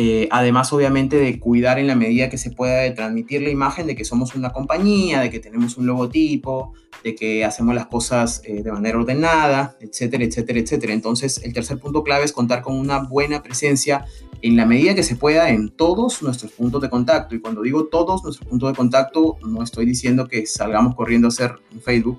Eh, 0.00 0.28
además, 0.30 0.72
obviamente, 0.72 1.16
de 1.16 1.40
cuidar 1.40 1.80
en 1.80 1.88
la 1.88 1.96
medida 1.96 2.28
que 2.28 2.38
se 2.38 2.52
pueda 2.52 2.82
de 2.82 2.92
transmitir 2.92 3.42
la 3.42 3.50
imagen 3.50 3.88
de 3.88 3.96
que 3.96 4.04
somos 4.04 4.36
una 4.36 4.50
compañía, 4.50 5.20
de 5.20 5.28
que 5.28 5.40
tenemos 5.40 5.76
un 5.76 5.86
logotipo, 5.86 6.72
de 7.02 7.16
que 7.16 7.44
hacemos 7.44 7.74
las 7.74 7.86
cosas 7.86 8.40
eh, 8.44 8.62
de 8.62 8.70
manera 8.70 8.96
ordenada, 8.96 9.76
etcétera, 9.80 10.22
etcétera, 10.22 10.60
etcétera. 10.60 10.92
Entonces, 10.92 11.42
el 11.42 11.52
tercer 11.52 11.80
punto 11.80 12.04
clave 12.04 12.24
es 12.24 12.32
contar 12.32 12.62
con 12.62 12.76
una 12.76 13.00
buena 13.00 13.42
presencia 13.42 14.04
en 14.40 14.56
la 14.56 14.66
medida 14.66 14.94
que 14.94 15.02
se 15.02 15.16
pueda 15.16 15.50
en 15.50 15.68
todos 15.68 16.22
nuestros 16.22 16.52
puntos 16.52 16.80
de 16.80 16.90
contacto. 16.90 17.34
Y 17.34 17.40
cuando 17.40 17.62
digo 17.62 17.86
todos 17.86 18.22
nuestros 18.22 18.48
puntos 18.48 18.70
de 18.70 18.76
contacto, 18.76 19.36
no 19.44 19.64
estoy 19.64 19.84
diciendo 19.84 20.28
que 20.28 20.46
salgamos 20.46 20.94
corriendo 20.94 21.26
a 21.26 21.30
hacer 21.30 21.56
un 21.74 21.80
Facebook. 21.80 22.18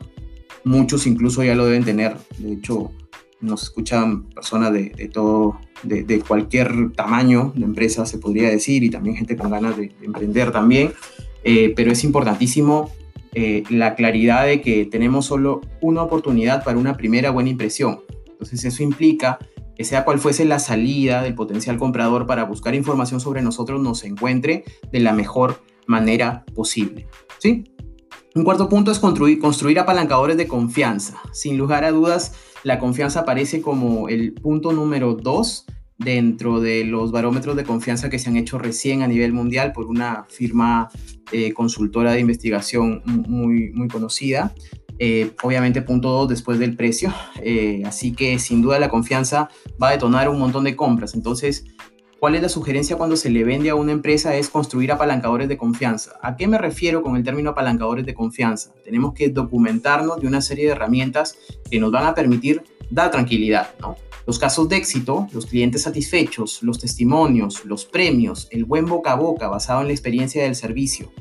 Muchos 0.66 1.08
incluso 1.08 1.46
ya 1.46 1.56
lo 1.56 1.66
deben 1.66 1.86
tener. 1.86 2.18
De 2.40 2.52
hecho, 2.52 2.92
nos 3.42 3.64
escuchan 3.64 4.24
personas 4.24 4.74
de, 4.74 5.10
todo, 5.14 5.60
de, 5.84 6.20
cualquier 6.22 6.92
tamaño 6.92 7.54
de 7.56 7.66
empresa, 7.66 8.06
se 8.06 8.18
podría 8.18 8.50
decir, 8.50 8.84
y 8.84 8.90
también 8.90 9.16
gente 9.16 9.38
con 9.38 9.52
ganas 9.52 9.78
de, 9.78 9.92
emprender 10.02 10.52
también. 10.52 10.94
Eh, 11.44 11.74
pero 11.76 11.92
es 11.92 12.04
importantísimo 12.04 12.92
eh, 13.34 13.64
la 13.70 13.96
claridad 13.96 14.46
de 14.46 14.62
que 14.62 14.86
tenemos 14.86 15.26
solo 15.26 15.62
una 15.82 16.04
oportunidad 16.04 16.64
para 16.64 16.78
una 16.78 16.98
primera 16.98 17.32
buena 17.32 17.50
impresión. 17.50 18.02
Entonces 18.28 18.64
eso 18.66 18.84
implica 18.84 19.40
que 19.76 19.86
sea 19.86 20.04
cual 20.04 20.20
fuese 20.20 20.44
la 20.44 20.60
salida 20.60 21.22
del 21.22 21.36
potencial 21.36 21.78
comprador 21.78 22.26
para 22.26 22.44
buscar 22.44 22.76
información 22.76 23.22
sobre 23.22 23.42
nosotros, 23.42 23.82
nos 23.82 24.04
encuentre 24.04 24.66
de 24.92 25.00
la 25.00 25.14
mejor 25.14 25.62
manera 25.88 26.44
posible. 26.54 27.08
¿sí? 27.38 27.64
Un 28.36 28.44
cuarto 28.44 28.68
punto 28.68 28.92
es 28.92 29.00
construir, 29.00 29.40
construir 29.40 29.80
apalancadores 29.80 30.38
de 30.38 30.48
confianza. 30.48 31.20
Sin 31.32 31.58
lugar 31.58 31.84
a 31.84 31.92
dudas, 31.92 32.34
la 32.64 32.80
confianza 32.80 33.22
aparece 33.22 33.62
como 33.62 34.10
el 34.10 34.34
punto 34.34 34.72
número 34.72 35.14
dos 35.14 35.66
dentro 35.98 36.62
de 36.62 36.86
los 36.86 37.12
barómetros 37.12 37.56
de 37.58 37.66
confianza 37.66 38.10
que 38.10 38.20
se 38.20 38.30
han 38.30 38.38
hecho 38.38 38.58
recién 38.58 39.02
a 39.02 39.08
nivel 39.08 39.34
mundial 39.34 39.74
por 39.74 39.86
una 39.86 40.26
firma 40.30 40.90
eh, 41.32 41.54
consultora 41.54 42.14
de 42.14 42.22
investigación 42.22 43.02
muy, 43.06 43.72
muy 43.74 43.88
conocida. 43.90 44.54
Eh, 45.02 45.32
obviamente 45.44 45.82
punto 45.82 46.10
2 46.10 46.28
después 46.28 46.60
del 46.60 46.76
precio, 46.76 47.14
eh, 47.42 47.84
así 47.86 48.12
que 48.12 48.38
sin 48.38 48.62
duda 48.62 48.80
la 48.80 48.90
confianza 48.90 49.48
va 49.82 49.90
a 49.90 49.92
detonar 49.92 50.28
un 50.28 50.40
montón 50.40 50.66
de 50.66 50.76
compras. 50.76 51.14
Entonces, 51.16 51.64
¿cuál 52.20 52.36
es 52.36 52.42
la 52.42 52.50
sugerencia 52.50 52.98
cuando 52.98 53.16
se 53.16 53.30
le 53.30 53.44
vende 53.44 53.70
a 53.70 53.76
una 53.76 53.92
empresa? 53.92 54.36
Es 54.36 54.50
construir 54.50 54.92
apalancadores 54.92 55.48
de 55.48 55.58
confianza. 55.58 56.20
¿A 56.22 56.36
qué 56.36 56.48
me 56.48 56.58
refiero 56.58 57.02
con 57.02 57.16
el 57.16 57.24
término 57.24 57.52
apalancadores 57.52 58.06
de 58.06 58.14
confianza? 58.14 58.74
Tenemos 58.84 59.14
que 59.14 59.30
documentarnos 59.30 60.20
de 60.20 60.28
una 60.28 60.42
serie 60.42 60.66
de 60.66 60.72
herramientas 60.72 61.38
que 61.70 61.80
nos 61.80 61.92
van 61.92 62.06
a 62.06 62.14
permitir 62.14 62.64
dar 62.90 63.12
tranquilidad, 63.12 63.70
¿no? 63.80 63.96
Los 64.28 64.38
casos 64.38 64.70
de 64.70 64.78
éxito, 64.78 65.28
los 65.34 65.48
clientes 65.48 65.84
satisfechos, 65.84 66.62
los 66.62 66.78
testimonios, 66.78 67.66
los 67.66 67.86
premios, 67.86 68.48
el 68.52 68.66
buen 68.66 68.86
boca 68.86 69.14
a 69.14 69.16
boca 69.16 69.48
basado 69.48 69.82
en 69.82 69.88
la 69.88 69.94
experiencia 69.94 70.44
del 70.44 70.56
servicio, 70.56 71.12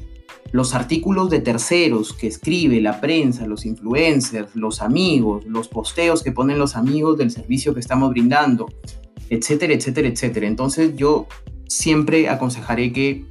los 0.52 0.74
artículos 0.74 1.30
de 1.30 1.40
terceros 1.40 2.12
que 2.12 2.26
escribe 2.26 2.80
la 2.80 3.00
prensa, 3.00 3.46
los 3.46 3.64
influencers, 3.64 4.54
los 4.54 4.82
amigos, 4.82 5.46
los 5.46 5.68
posteos 5.68 6.22
que 6.22 6.32
ponen 6.32 6.58
los 6.58 6.76
amigos 6.76 7.16
del 7.16 7.30
servicio 7.30 7.72
que 7.72 7.80
estamos 7.80 8.10
brindando, 8.10 8.66
etcétera, 9.30 9.74
etcétera, 9.74 10.08
etcétera. 10.08 10.46
Entonces 10.46 10.96
yo 10.96 11.26
siempre 11.68 12.28
aconsejaré 12.28 12.92
que 12.92 13.24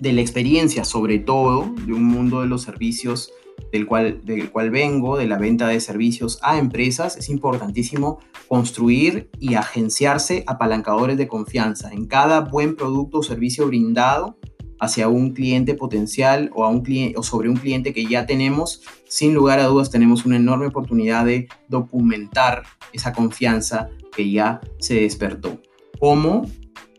de 0.00 0.12
la 0.12 0.20
experiencia, 0.20 0.84
sobre 0.84 1.18
todo 1.18 1.72
de 1.86 1.92
un 1.92 2.04
mundo 2.04 2.40
de 2.40 2.46
los 2.46 2.62
servicios 2.62 3.32
del 3.72 3.86
cual, 3.86 4.24
del 4.24 4.50
cual 4.50 4.70
vengo, 4.70 5.16
de 5.16 5.26
la 5.26 5.38
venta 5.38 5.68
de 5.68 5.80
servicios 5.80 6.38
a 6.42 6.58
empresas, 6.58 7.16
es 7.16 7.28
importantísimo 7.28 8.18
construir 8.46 9.30
y 9.38 9.54
agenciarse 9.54 10.44
apalancadores 10.46 11.18
de 11.18 11.28
confianza 11.28 11.92
en 11.92 12.06
cada 12.06 12.40
buen 12.40 12.76
producto 12.76 13.18
o 13.18 13.22
servicio 13.22 13.66
brindado 13.66 14.38
hacia 14.80 15.08
un 15.08 15.32
cliente 15.32 15.74
potencial 15.74 16.50
o, 16.54 16.64
a 16.64 16.68
un 16.68 16.82
cliente, 16.82 17.18
o 17.18 17.22
sobre 17.22 17.48
un 17.48 17.56
cliente 17.56 17.92
que 17.92 18.06
ya 18.06 18.26
tenemos, 18.26 18.82
sin 19.08 19.34
lugar 19.34 19.58
a 19.58 19.66
dudas 19.66 19.90
tenemos 19.90 20.24
una 20.24 20.36
enorme 20.36 20.66
oportunidad 20.66 21.24
de 21.24 21.48
documentar 21.68 22.62
esa 22.92 23.12
confianza 23.12 23.90
que 24.18 24.28
ya 24.28 24.60
se 24.80 25.02
despertó. 25.02 25.62
¿Cómo? 26.00 26.50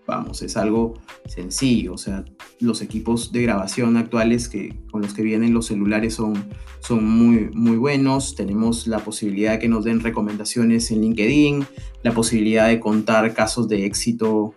Vamos, 0.07 0.41
es 0.41 0.55
algo 0.55 0.93
sencillo, 1.25 1.93
o 1.93 1.97
sea, 1.97 2.23
los 2.61 2.81
equipos 2.81 3.33
de 3.33 3.41
grabación 3.41 3.97
actuales 3.97 4.47
que, 4.47 4.79
con 4.89 5.01
los 5.01 5.13
que 5.13 5.21
vienen 5.21 5.53
los 5.53 5.65
celulares 5.65 6.13
son, 6.13 6.33
son 6.79 7.03
muy, 7.03 7.49
muy 7.53 7.75
buenos, 7.75 8.35
tenemos 8.35 8.87
la 8.87 8.99
posibilidad 8.99 9.51
de 9.51 9.59
que 9.59 9.67
nos 9.67 9.83
den 9.83 9.99
recomendaciones 9.99 10.91
en 10.91 11.01
LinkedIn, 11.01 11.65
la 12.03 12.13
posibilidad 12.13 12.69
de 12.69 12.79
contar 12.79 13.33
casos 13.33 13.67
de 13.67 13.85
éxito 13.85 14.55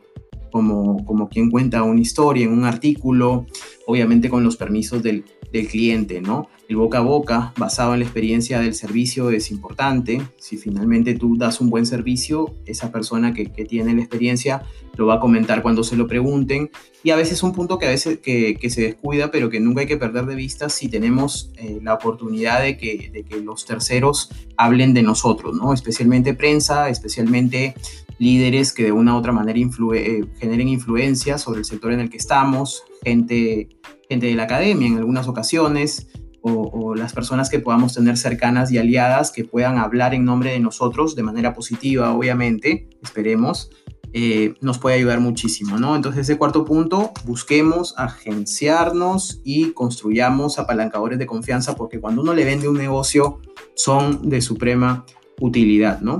como, 0.53 1.05
como 1.05 1.29
quien 1.29 1.51
cuenta 1.51 1.83
una 1.83 2.01
historia 2.01 2.45
en 2.45 2.53
un 2.53 2.65
artículo, 2.65 3.47
obviamente 3.89 4.31
con 4.31 4.45
los 4.45 4.57
permisos 4.57 5.03
del, 5.03 5.25
del 5.53 5.69
cliente, 5.69 6.21
¿no? 6.21 6.49
El 6.69 6.77
boca 6.77 6.99
a 6.99 7.03
boca, 7.03 7.53
basado 7.59 7.93
en 7.93 8.01
la 8.01 8.07
experiencia 8.07 8.61
del 8.61 8.75
servicio, 8.75 9.31
es 9.31 9.51
importante. 9.51 10.23
Si 10.39 10.57
finalmente 10.57 11.15
tú 11.15 11.37
das 11.37 11.61
un 11.61 11.69
buen 11.69 11.85
servicio, 11.85 12.55
esa 12.65 12.91
persona 12.91 13.35
que, 13.35 13.53
que 13.53 13.65
tiene 13.65 13.95
la 13.95 14.01
experiencia 14.01 14.63
lo 14.97 15.07
va 15.07 15.15
a 15.15 15.21
comentar 15.21 15.63
cuando 15.63 15.85
se 15.85 15.97
lo 15.97 16.07
pregunten. 16.07 16.71
Y 17.03 17.11
a 17.11 17.17
veces 17.17 17.43
un 17.43 17.53
punto 17.53 17.79
que 17.79 17.87
a 17.87 17.91
veces 17.91 18.19
que, 18.19 18.57
que 18.57 18.71
se 18.71 18.83
descuida, 18.83 19.31
pero 19.31 19.51
que 19.51 19.61
nunca 19.61 19.83
hay 19.83 19.87
que 19.87 19.97
perder 19.97 20.27
de 20.27 20.35
vista 20.35 20.69
si 20.69 20.89
tenemos 20.89 21.51
eh, 21.57 21.81
la 21.83 21.95
oportunidad 21.95 22.63
de 22.63 22.77
que, 22.77 23.11
de 23.13 23.25
que 23.25 23.41
los 23.41 23.67
terceros 23.67 24.31
hablen 24.57 24.95
de 24.95 25.03
nosotros, 25.03 25.55
¿no? 25.57 25.73
Especialmente 25.73 26.35
prensa, 26.35 26.89
especialmente 26.89 27.75
líderes 28.23 28.73
que 28.73 28.85
de 28.85 28.93
una 28.93 29.15
u 29.15 29.19
otra 29.19 29.33
manera 29.33 29.59
eh, 29.59 30.25
generen 30.39 30.69
influencia 30.69 31.39
sobre 31.39 31.59
el 31.59 31.65
sector 31.65 31.93
en 31.93 31.99
el 31.99 32.09
que 32.09 32.19
estamos, 32.19 32.85
gente, 33.03 33.69
gente 34.09 34.27
de 34.27 34.35
la 34.37 34.45
academia 34.45 34.87
en 34.87 34.97
algunas 34.97 35.27
ocasiones, 35.27 36.07
o, 36.45 36.95
las 36.97 37.13
personas 37.13 37.49
que 37.49 37.61
podamos 37.61 37.95
tener 37.95 38.17
cercanas 38.17 38.73
y 38.73 38.79
aliadas 38.79 39.31
que 39.31 39.45
puedan 39.45 39.79
hablar 39.79 40.13
en 40.13 40.25
nombre 40.25 40.51
de 40.51 40.61
nosotros 40.61 41.15
de 41.15 41.23
manera 41.23 41.55
positiva, 41.55 42.13
obviamente, 42.13 42.89
esperemos, 43.01 43.71
eh, 44.13 44.55
nos 44.61 44.79
puede 44.79 44.97
ayudar 44.97 45.21
muchísimo, 45.21 45.79
¿no? 45.79 45.95
Entonces, 45.95 46.23
ese 46.23 46.39
cuarto 46.39 46.65
punto, 46.65 47.13
busquemos 47.25 47.95
agenciarnos 47.97 49.41
y 49.45 49.71
construyamos 49.71 50.59
apalancadores 50.59 51.19
de 51.19 51.27
confianza, 51.27 51.77
porque 51.77 52.01
cuando 52.01 52.23
uno 52.23 52.35
le 52.35 52.45
vende 52.45 52.69
un 52.69 52.77
negocio, 52.77 53.41
son 53.75 54.29
de 54.29 54.41
suprema 54.41 55.07
utilidad, 55.41 56.01
¿no? 56.01 56.19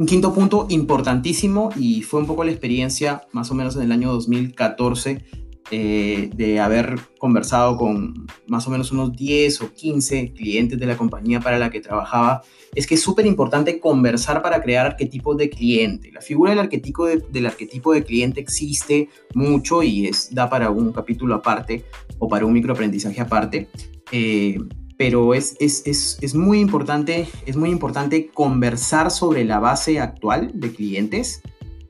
Un 0.00 0.06
quinto 0.06 0.32
punto 0.32 0.64
importantísimo 0.70 1.68
y 1.76 2.00
fue 2.00 2.20
un 2.20 2.26
poco 2.26 2.42
la 2.42 2.50
experiencia 2.50 3.20
más 3.32 3.50
o 3.50 3.54
menos 3.54 3.76
en 3.76 3.82
el 3.82 3.92
año 3.92 4.10
2014 4.12 5.22
eh, 5.70 6.30
de 6.34 6.58
haber 6.58 6.98
conversado 7.18 7.76
con 7.76 8.26
más 8.46 8.66
o 8.66 8.70
menos 8.70 8.92
unos 8.92 9.12
10 9.12 9.60
o 9.60 9.74
15 9.74 10.32
clientes 10.32 10.80
de 10.80 10.86
la 10.86 10.96
compañía 10.96 11.40
para 11.40 11.58
la 11.58 11.68
que 11.68 11.80
trabajaba, 11.80 12.40
es 12.74 12.86
que 12.86 12.94
es 12.94 13.02
súper 13.02 13.26
importante 13.26 13.78
conversar 13.78 14.40
para 14.40 14.62
crear 14.62 14.86
arquetipos 14.86 15.36
de 15.36 15.50
cliente. 15.50 16.10
La 16.12 16.22
figura 16.22 16.52
del 16.52 16.60
arquetipo 16.60 17.04
de, 17.04 17.22
del 17.30 17.44
arquetipo 17.44 17.92
de 17.92 18.02
cliente 18.02 18.40
existe 18.40 19.10
mucho 19.34 19.82
y 19.82 20.06
es, 20.06 20.34
da 20.34 20.48
para 20.48 20.70
un 20.70 20.92
capítulo 20.92 21.34
aparte 21.34 21.84
o 22.18 22.26
para 22.26 22.46
un 22.46 22.54
microaprendizaje 22.54 23.20
aparte. 23.20 23.68
Eh, 24.12 24.58
pero 25.00 25.32
es, 25.32 25.56
es, 25.60 25.82
es, 25.86 26.18
es, 26.20 26.34
muy 26.34 26.60
importante, 26.60 27.26
es 27.46 27.56
muy 27.56 27.70
importante 27.70 28.28
conversar 28.28 29.10
sobre 29.10 29.46
la 29.46 29.58
base 29.58 29.98
actual 29.98 30.50
de 30.52 30.72
clientes 30.72 31.40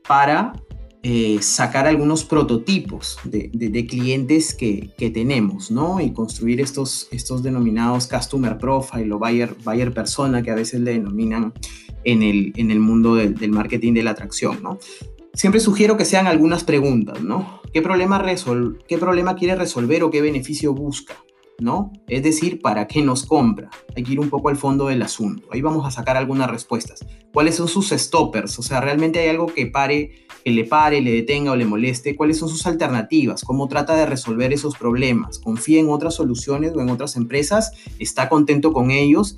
para 0.07 0.53
eh, 1.03 1.39
sacar 1.41 1.87
algunos 1.87 2.23
prototipos 2.23 3.17
de, 3.25 3.49
de, 3.51 3.85
clientes 3.85 4.53
que, 4.53 4.91
que, 4.97 5.09
tenemos, 5.09 5.71
¿no? 5.71 5.99
Y 5.99 6.13
construir 6.13 6.61
estos, 6.61 7.09
estos 7.11 7.43
denominados 7.43 8.07
Customer 8.07 8.57
Profile 8.57 9.11
o 9.11 9.19
Buyer, 9.19 9.57
buyer 9.61 9.93
Persona 9.93 10.41
que 10.41 10.51
a 10.51 10.55
veces 10.55 10.79
le 10.79 10.93
denominan 10.93 11.51
en 12.05 12.23
el, 12.23 12.53
en 12.55 12.71
el 12.71 12.79
mundo 12.79 13.15
del, 13.15 13.35
del 13.35 13.51
marketing 13.51 13.93
de 13.93 14.03
la 14.03 14.11
atracción, 14.11 14.63
¿no? 14.63 14.79
Siempre 15.33 15.59
sugiero 15.59 15.97
que 15.97 16.05
sean 16.05 16.27
algunas 16.27 16.63
preguntas, 16.63 17.21
¿no? 17.21 17.59
¿Qué 17.73 17.81
problema, 17.81 18.19
resol 18.19 18.79
¿Qué 18.87 18.97
problema 18.97 19.35
quiere 19.35 19.55
resolver 19.55 20.01
o 20.03 20.11
qué 20.11 20.21
beneficio 20.21 20.73
busca? 20.73 21.17
¿No? 21.61 21.93
Es 22.07 22.23
decir, 22.23 22.59
¿para 22.59 22.87
qué 22.87 23.01
nos 23.01 23.25
compra? 23.25 23.69
Hay 23.95 24.03
que 24.03 24.13
ir 24.13 24.19
un 24.19 24.29
poco 24.29 24.49
al 24.49 24.57
fondo 24.57 24.87
del 24.87 25.01
asunto. 25.01 25.47
Ahí 25.51 25.61
vamos 25.61 25.85
a 25.85 25.91
sacar 25.91 26.17
algunas 26.17 26.49
respuestas. 26.49 27.05
¿Cuáles 27.31 27.55
son 27.55 27.67
sus 27.67 27.89
stoppers? 27.89 28.57
O 28.59 28.63
sea, 28.63 28.81
¿realmente 28.81 29.19
hay 29.19 29.29
algo 29.29 29.45
que 29.45 29.67
pare, 29.67 30.25
que 30.43 30.51
le 30.51 30.65
pare, 30.65 31.01
le 31.01 31.11
detenga 31.11 31.51
o 31.51 31.55
le 31.55 31.65
moleste? 31.65 32.15
¿Cuáles 32.15 32.39
son 32.39 32.49
sus 32.49 32.65
alternativas? 32.65 33.43
¿Cómo 33.43 33.67
trata 33.67 33.95
de 33.95 34.05
resolver 34.07 34.51
esos 34.51 34.75
problemas? 34.75 35.39
¿Confía 35.39 35.79
en 35.79 35.89
otras 35.89 36.15
soluciones 36.15 36.73
o 36.75 36.81
en 36.81 36.89
otras 36.89 37.15
empresas? 37.15 37.71
¿Está 37.99 38.27
contento 38.27 38.73
con 38.73 38.91
ellos? 38.91 39.37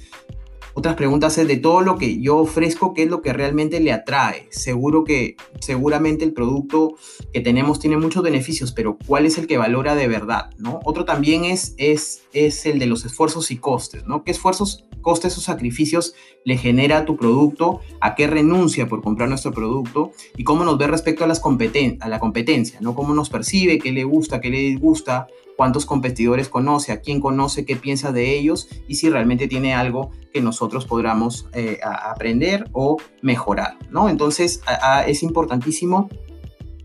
Otras 0.75 0.95
preguntas 0.95 1.37
es 1.37 1.47
de 1.47 1.57
todo 1.57 1.81
lo 1.81 1.97
que 1.97 2.19
yo 2.19 2.37
ofrezco, 2.37 2.93
¿qué 2.93 3.03
es 3.03 3.09
lo 3.09 3.21
que 3.21 3.31
realmente 3.31 3.79
le 3.79 3.91
atrae? 3.91 4.47
Seguro 4.49 5.03
que, 5.03 5.35
seguramente 5.59 6.25
el 6.25 6.33
producto 6.33 6.95
que 7.31 7.41
tenemos 7.41 7.79
tiene 7.79 7.97
muchos 7.97 8.23
beneficios, 8.23 8.71
pero 8.71 8.97
¿cuál 9.05 9.27
es 9.27 9.37
el 9.37 9.45
que 9.45 9.57
valora 9.57 9.93
de 9.93 10.07
verdad? 10.07 10.49
¿no? 10.57 10.79
Otro 10.83 11.05
también 11.05 11.45
es, 11.45 11.75
es, 11.77 12.23
es 12.33 12.65
el 12.65 12.79
de 12.79 12.87
los 12.87 13.05
esfuerzos 13.05 13.51
y 13.51 13.57
costes, 13.57 14.05
¿no? 14.05 14.23
¿Qué 14.23 14.31
esfuerzos, 14.31 14.85
costes 15.01 15.37
o 15.37 15.41
sacrificios 15.41 16.15
le 16.43 16.57
genera 16.57 17.05
tu 17.05 17.17
producto? 17.17 17.81
¿A 18.01 18.15
qué 18.15 18.25
renuncia 18.25 18.87
por 18.87 19.03
comprar 19.03 19.29
nuestro 19.29 19.51
producto? 19.51 20.11
¿Y 20.35 20.43
cómo 20.43 20.63
nos 20.63 20.79
ve 20.79 20.87
respecto 20.87 21.23
a, 21.23 21.27
las 21.27 21.39
competen 21.39 21.99
a 22.01 22.09
la 22.09 22.19
competencia? 22.19 22.79
¿no? 22.81 22.95
¿Cómo 22.95 23.13
nos 23.13 23.29
percibe? 23.29 23.77
¿Qué 23.77 23.91
le 23.91 24.05
gusta? 24.05 24.41
¿Qué 24.41 24.49
le 24.49 24.57
disgusta? 24.57 25.27
Cuántos 25.57 25.85
competidores 25.85 26.49
conoce, 26.49 26.91
a 26.91 27.01
quién 27.01 27.19
conoce, 27.19 27.65
qué 27.65 27.75
piensa 27.75 28.11
de 28.11 28.37
ellos 28.37 28.67
y 28.87 28.95
si 28.95 29.09
realmente 29.09 29.47
tiene 29.47 29.73
algo 29.73 30.11
que 30.33 30.41
nosotros 30.41 30.85
podamos 30.85 31.47
eh, 31.53 31.79
aprender 31.83 32.69
o 32.71 32.97
mejorar, 33.21 33.77
¿no? 33.91 34.09
Entonces 34.09 34.61
es 35.07 35.23
importantísimo. 35.23 36.09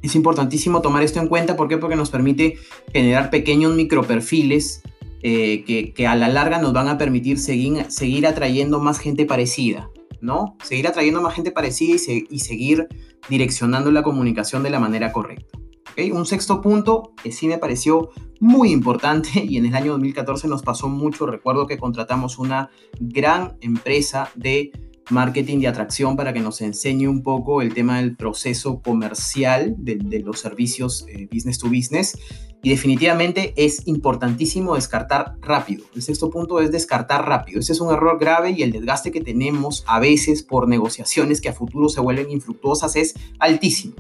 Es 0.01 0.15
importantísimo 0.15 0.81
tomar 0.81 1.03
esto 1.03 1.19
en 1.19 1.27
cuenta, 1.27 1.57
¿por 1.57 1.67
qué? 1.67 1.77
Porque 1.77 1.97
nos 1.97 2.11
permite 2.11 2.57
generar 2.93 3.31
pequeños 3.31 3.75
microperfiles 3.75 4.83
eh, 5.23 5.93
que, 5.93 6.07
a 6.07 6.15
la 6.15 6.29
larga 6.29 6.61
nos 6.61 6.73
van 6.73 6.87
a 6.87 6.97
permitir 6.99 7.41
seguir, 7.41 7.91
seguir 7.91 8.25
atrayendo 8.29 8.79
más 8.79 9.01
gente 9.01 9.27
parecida, 9.27 9.91
¿no? 10.21 10.57
Seguir 10.63 10.87
atrayendo 10.87 11.21
más 11.21 11.35
gente 11.35 11.51
parecida 11.51 11.97
y 12.31 12.39
seguir 12.39 12.87
direccionando 13.29 13.91
la 13.91 14.05
comunicación 14.05 14.63
de 14.63 14.71
la 14.71 14.79
manera 14.79 15.11
correcta. 15.11 15.59
Un 15.99 16.26
sexto 16.26 16.62
punto 16.62 17.12
que 17.21 17.33
sí 17.33 17.49
me 17.49 17.59
pareció 17.59 18.11
muy 18.38 18.71
importante 18.71 19.31
y 19.45 19.57
en 19.57 19.67
el 19.67 19.75
año 19.75 19.93
2014 19.93 20.47
nos 20.47 20.62
pasó 20.62 20.88
mucho. 20.88 21.26
Recuerdo 21.26 21.67
que 21.67 21.76
contratamos 21.76 22.38
una 22.38 22.71
gran 23.00 23.57
empresa 23.61 24.31
de 24.37 24.71
marketing 25.11 25.59
de 25.59 25.69
atracción 25.69 26.17
para 26.17 26.33
que 26.33 26.40
nos 26.40 26.61
enseñe 26.61 27.09
un 27.09 27.23
poco 27.23 27.62
el 27.62 27.75
tema 27.75 27.99
del 27.99 28.14
proceso 28.14 28.81
comercial 28.81 29.75
de, 29.78 30.21
los 30.21 30.38
servicios 30.38 31.05
eh, 31.09 31.28
business 31.33 31.59
to 31.59 31.69
business. 31.69 32.17
Y 32.62 32.71
definitivamente 32.71 33.52
es 33.57 33.87
importantísimo 33.87 34.76
descartar 34.76 35.35
rápido. 35.40 35.85
El 35.97 36.02
sexto 36.02 36.31
punto 36.31 36.61
es 36.61 36.71
descartar 36.71 37.26
rápido. 37.26 37.59
Ese 37.59 37.73
es 37.73 37.81
un 37.81 37.93
error 37.93 38.19
grave 38.21 38.50
y 38.50 38.62
el 38.62 38.71
desgaste 38.71 39.11
que 39.11 39.21
tenemos 39.21 39.85
a 39.87 39.99
veces 39.99 40.45
por 40.45 40.69
negociaciones 40.69 41.40
que 41.40 41.49
a 41.49 41.52
futuro 41.52 41.88
se 41.88 42.00
vuelven 42.00 42.31
infructuosas 42.31 42.95
es 42.95 43.14
altísimo 43.40 43.95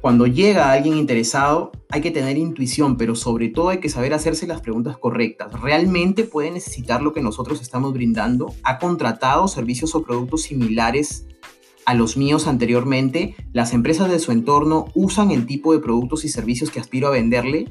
cuando 0.00 0.26
llega 0.28 0.70
alguien 0.70 0.96
interesado, 0.96 1.72
hay 1.90 2.00
que 2.00 2.12
tener 2.12 2.38
intuición, 2.38 2.96
pero 2.96 3.16
sobre 3.16 3.48
todo 3.48 3.70
hay 3.70 3.78
que 3.78 3.88
saber 3.88 4.14
hacerse 4.14 4.46
las 4.46 4.60
preguntas 4.60 4.96
correctas. 4.96 5.60
¿Realmente 5.60 6.22
puede 6.22 6.52
necesitar 6.52 7.02
lo 7.02 7.12
que 7.12 7.20
nosotros 7.20 7.60
estamos 7.60 7.92
brindando? 7.92 8.54
¿Ha 8.62 8.78
contratado 8.78 9.48
servicios 9.48 9.96
o 9.96 10.04
productos 10.04 10.42
similares 10.42 11.26
a 11.84 11.94
los 11.94 12.16
míos 12.16 12.46
anteriormente? 12.46 13.34
¿Las 13.52 13.72
empresas 13.72 14.08
de 14.08 14.20
su 14.20 14.30
entorno 14.30 14.86
usan 14.94 15.32
el 15.32 15.46
tipo 15.46 15.72
de 15.72 15.80
productos 15.80 16.24
y 16.24 16.28
servicios 16.28 16.70
que 16.70 16.78
aspiro 16.78 17.08
a 17.08 17.12
venderle? 17.12 17.66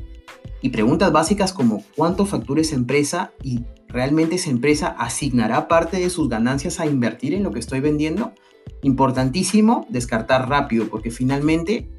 Y 0.61 0.69
preguntas 0.69 1.13
básicas 1.13 1.53
como 1.53 1.81
¿cuánto 1.95 2.25
factura 2.25 2.59
esa 2.59 2.75
empresa? 2.75 3.31
¿Y 3.41 3.63
realmente 3.87 4.35
esa 4.35 4.49
empresa 4.49 4.87
asignará 4.87 5.69
parte 5.69 5.97
de 5.97 6.09
sus 6.09 6.27
ganancias 6.27 6.81
a 6.81 6.87
invertir 6.87 7.33
en 7.33 7.43
lo 7.43 7.51
que 7.51 7.59
estoy 7.59 7.79
vendiendo? 7.79 8.33
Importantísimo 8.81 9.85
descartar 9.89 10.49
rápido 10.49 10.89
porque 10.89 11.09
finalmente 11.09 11.89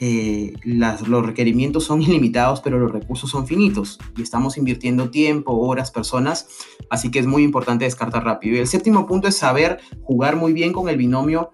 eh, 0.00 0.54
los 0.62 1.26
requerimientos 1.26 1.84
son 1.84 2.02
ilimitados, 2.02 2.60
pero 2.60 2.78
los 2.78 2.92
recursos 2.92 3.30
son 3.30 3.46
finitos 3.46 3.98
y 4.16 4.22
estamos 4.22 4.56
invirtiendo 4.56 5.10
tiempo, 5.10 5.52
horas, 5.54 5.90
personas, 5.90 6.48
así 6.90 7.10
que 7.10 7.18
es 7.18 7.26
muy 7.26 7.42
importante 7.42 7.84
descartar 7.84 8.24
rápido. 8.24 8.56
Y 8.56 8.60
el 8.60 8.66
séptimo 8.66 9.06
punto 9.06 9.28
es 9.28 9.36
saber 9.36 9.80
jugar 10.02 10.36
muy 10.36 10.52
bien 10.52 10.72
con 10.72 10.88
el 10.88 10.96
binomio 10.96 11.50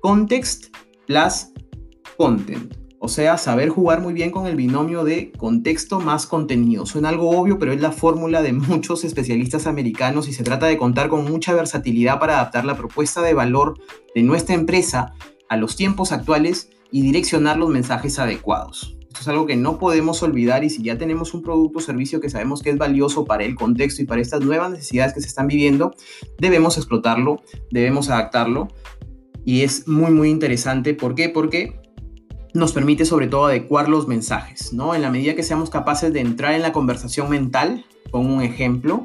context 0.00 0.74
plus 1.06 1.48
content. 2.16 2.74
O 2.98 3.08
sea, 3.08 3.36
saber 3.36 3.68
jugar 3.68 4.00
muy 4.00 4.14
bien 4.14 4.30
con 4.30 4.46
el 4.46 4.56
binomio 4.56 5.04
de 5.04 5.30
contexto 5.32 6.00
más 6.00 6.26
contenido. 6.26 6.86
Suena 6.86 7.10
algo 7.10 7.38
obvio, 7.38 7.58
pero 7.58 7.72
es 7.72 7.80
la 7.82 7.92
fórmula 7.92 8.40
de 8.40 8.54
muchos 8.54 9.04
especialistas 9.04 9.66
americanos 9.66 10.26
y 10.26 10.32
se 10.32 10.42
trata 10.42 10.64
de 10.64 10.78
contar 10.78 11.10
con 11.10 11.26
mucha 11.30 11.52
versatilidad 11.52 12.18
para 12.18 12.36
adaptar 12.36 12.64
la 12.64 12.78
propuesta 12.78 13.20
de 13.20 13.34
valor 13.34 13.78
de 14.14 14.22
nuestra 14.22 14.54
empresa 14.54 15.12
a 15.50 15.58
los 15.58 15.76
tiempos 15.76 16.12
actuales 16.12 16.70
y 16.94 17.02
direccionar 17.02 17.56
los 17.56 17.70
mensajes 17.70 18.20
adecuados. 18.20 18.96
Esto 19.00 19.20
es 19.22 19.26
algo 19.26 19.46
que 19.46 19.56
no 19.56 19.80
podemos 19.80 20.22
olvidar 20.22 20.62
y 20.62 20.70
si 20.70 20.80
ya 20.84 20.96
tenemos 20.96 21.34
un 21.34 21.42
producto 21.42 21.80
o 21.80 21.82
servicio 21.82 22.20
que 22.20 22.30
sabemos 22.30 22.62
que 22.62 22.70
es 22.70 22.78
valioso 22.78 23.24
para 23.24 23.42
el 23.42 23.56
contexto 23.56 24.00
y 24.00 24.04
para 24.04 24.20
estas 24.20 24.42
nuevas 24.42 24.70
necesidades 24.70 25.12
que 25.12 25.20
se 25.20 25.26
están 25.26 25.48
viviendo, 25.48 25.92
debemos 26.38 26.76
explotarlo, 26.76 27.42
debemos 27.72 28.10
adaptarlo 28.10 28.68
y 29.44 29.62
es 29.62 29.88
muy 29.88 30.12
muy 30.12 30.30
interesante. 30.30 30.94
¿Por 30.94 31.16
qué? 31.16 31.28
Porque 31.28 31.80
nos 32.52 32.72
permite 32.72 33.04
sobre 33.06 33.26
todo 33.26 33.46
adecuar 33.46 33.88
los 33.88 34.06
mensajes, 34.06 34.72
¿no? 34.72 34.94
En 34.94 35.02
la 35.02 35.10
medida 35.10 35.34
que 35.34 35.42
seamos 35.42 35.70
capaces 35.70 36.12
de 36.12 36.20
entrar 36.20 36.54
en 36.54 36.62
la 36.62 36.72
conversación 36.72 37.28
mental, 37.28 37.84
con 38.12 38.24
un 38.24 38.40
ejemplo, 38.40 39.02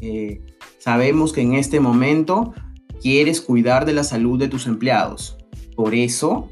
eh, 0.00 0.40
sabemos 0.78 1.34
que 1.34 1.42
en 1.42 1.52
este 1.52 1.80
momento 1.80 2.54
quieres 3.02 3.42
cuidar 3.42 3.84
de 3.84 3.92
la 3.92 4.04
salud 4.04 4.38
de 4.38 4.48
tus 4.48 4.66
empleados. 4.66 5.36
Por 5.76 5.94
eso 5.94 6.48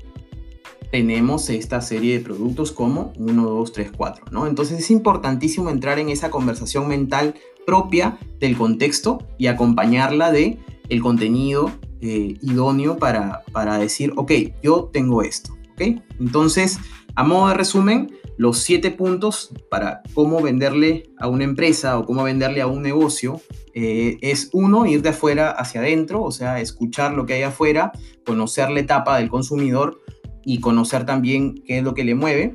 tenemos 0.95 1.51
esta 1.51 1.81
serie 1.81 2.17
de 2.17 2.25
productos 2.25 2.71
como 2.71 3.13
1, 3.19 3.43
2, 3.43 3.73
3, 3.73 3.91
4, 3.97 4.27
¿no? 4.31 4.47
Entonces 4.47 4.79
es 4.79 4.93
importantísimo 4.93 5.69
entrar 5.69 5.99
en 5.99 6.09
esa 6.09 6.31
conversación 6.31 6.87
mental 6.87 7.35
propia 7.67 8.17
del 8.39 8.57
contexto 8.57 9.19
y 9.37 9.49
acompañarla 9.49 10.31
de 10.31 10.61
el 10.89 11.03
contenido 11.03 11.73
eh, 12.01 12.39
idóneo 12.41 12.97
para, 12.97 13.43
para 13.51 13.77
decir, 13.77 14.13
ok, 14.15 14.31
yo 14.63 14.89
tengo 14.93 15.25
esto, 15.25 15.57
¿ok? 15.73 16.01
Entonces, 16.21 16.79
a 17.17 17.25
modo 17.25 17.49
de 17.49 17.55
resumen, 17.55 18.13
los 18.37 18.59
siete 18.59 18.93
puntos 18.93 19.51
para 19.69 20.01
cómo 20.15 20.43
venderle 20.43 21.11
a 21.19 21.27
una 21.27 21.43
empresa 21.43 21.99
o 21.99 22.05
cómo 22.05 22.23
venderle 22.23 22.61
a 22.61 22.69
un 22.69 22.83
negocio 22.83 23.41
eh, 23.75 24.19
es 24.21 24.51
uno, 24.53 24.87
ir 24.87 25.03
de 25.03 25.09
afuera 25.09 25.51
hacia 25.51 25.81
adentro, 25.81 26.23
o 26.23 26.31
sea, 26.31 26.61
escuchar 26.61 27.15
lo 27.15 27.27
que 27.27 27.35
hay 27.35 27.43
afuera, 27.43 27.91
conocer 28.25 28.71
la 28.71 28.79
etapa 28.79 29.19
del 29.19 29.29
consumidor, 29.29 29.99
y 30.45 30.61
conocer 30.61 31.07
también 31.07 31.63
qué 31.67 31.79
es 31.79 31.85
lo 31.85 31.95
que 31.95 32.05
le 32.05 32.15
mueve. 32.15 32.55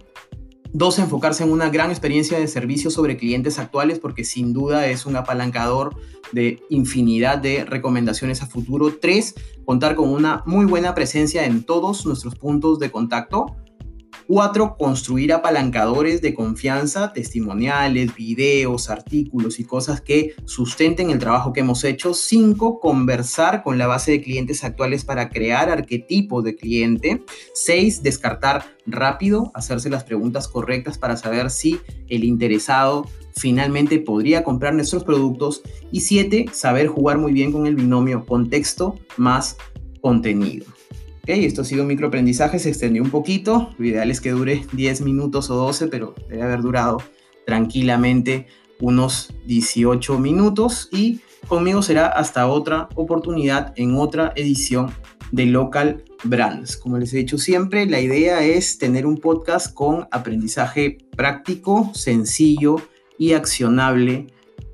Dos, 0.72 1.00
enfocarse 1.00 1.44
en 1.44 1.52
una 1.52 1.70
gran 1.70 1.90
experiencia 1.90 2.38
de 2.38 2.48
servicio 2.48 2.92
sobre 2.92 3.18
clientes 3.18 3.58
actuales 3.58 3.98
porque 3.98 4.24
sin 4.24 4.54
duda 4.54 4.88
es 4.88 5.08
un 5.08 5.16
apalancador 5.16 5.96
de 6.32 6.62
infinidad 6.70 7.40
de 7.40 7.66
recomendaciones 7.66 8.44
a 8.44 8.46
futuro. 8.46 8.94
Tres, 9.02 9.34
contar 9.66 9.96
con 9.96 10.10
una 10.10 10.44
muy 10.46 10.66
buena 10.66 10.94
presencia 10.94 11.46
en 11.46 11.64
todos 11.64 12.06
nuestros 12.06 12.36
puntos 12.36 12.78
de 12.78 12.92
contacto 12.92 13.56
Cuatro, 14.32 14.78
construir 14.78 15.34
apalancadores 15.34 16.22
de 16.22 16.36
confianza, 16.36 17.14
testimoniales, 17.14 18.16
videos, 18.16 18.92
artículos 18.92 19.60
y 19.60 19.64
cosas 19.64 20.02
que 20.02 20.36
sustenten 20.46 21.10
el 21.10 21.18
trabajo 21.18 21.52
que 21.52 21.62
hemos 21.62 21.84
hecho. 21.84 22.14
Cinco, 22.14 22.80
conversar 22.80 23.64
con 23.64 23.80
la 23.80 23.88
base 23.88 24.12
de 24.12 24.22
clientes 24.22 24.64
actuales 24.64 25.04
para 25.04 25.30
crear 25.30 25.72
arquetipos 25.72 26.44
de 26.44 26.56
cliente. 26.56 27.24
Seis, 27.56 28.04
descartar 28.04 28.66
rápido, 28.86 29.52
hacerse 29.56 29.90
las 29.90 30.04
preguntas 30.04 30.48
correctas 30.48 31.00
para 31.00 31.18
saber 31.18 31.50
si 31.50 31.80
el 32.08 32.24
interesado 32.24 33.08
finalmente 33.36 33.98
podría 33.98 34.44
comprar 34.44 34.76
nuestros 34.76 35.04
productos. 35.04 35.64
Y 35.92 36.02
siete, 36.02 36.46
saber 36.52 36.86
jugar 36.86 37.18
muy 37.18 37.34
bien 37.34 37.52
con 37.52 37.66
el 37.66 37.76
binomio 37.76 38.28
contexto 38.28 38.94
más 39.18 39.58
contenido. 40.02 40.68
Esto 41.26 41.62
ha 41.62 41.66
sido 41.66 41.84
un 41.84 41.88
microaprendizaje, 41.90 42.60
se 42.60 42.70
extendió 42.70 43.04
un 43.04 43.12
poquito, 43.12 43.74
lo 43.78 43.86
ideal 43.86 44.10
es 44.10 44.20
que 44.20 44.32
dure 44.32 44.66
10 44.74 45.02
minutos 45.02 45.50
o 45.50 45.56
12, 45.56 45.88
pero 45.88 46.16
debe 46.28 46.42
haber 46.42 46.62
durado 46.62 47.02
tranquilamente 47.46 48.48
unos 48.82 49.34
18 49.46 50.18
minutos 50.20 50.90
y 50.92 51.20
conmigo 51.48 51.82
será 51.82 52.08
hasta 52.08 52.48
otra 52.48 52.90
oportunidad 52.96 53.74
en 53.76 53.96
otra 53.96 54.34
edición 54.36 54.92
de 55.32 55.46
Local 55.46 56.04
Brands. 56.24 56.78
Como 56.78 56.98
les 56.98 57.14
he 57.14 57.18
dicho 57.18 57.38
siempre, 57.38 57.86
la 57.86 58.00
idea 58.00 58.44
es 58.44 58.78
tener 58.78 59.06
un 59.06 59.18
podcast 59.18 59.74
con 59.74 60.08
aprendizaje 60.12 60.98
práctico, 61.16 61.92
sencillo 61.94 62.78
y 63.18 63.34
accionable 63.34 64.28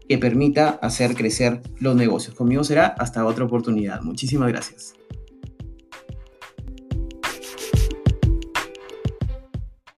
que 0.07 0.17
permita 0.17 0.69
hacer 0.81 1.15
crecer 1.15 1.61
los 1.79 1.95
negocios. 1.95 2.35
Conmigo 2.35 2.63
será 2.63 2.87
hasta 2.87 3.25
otra 3.25 3.45
oportunidad. 3.45 4.01
Muchísimas 4.01 4.49
gracias. 4.49 4.93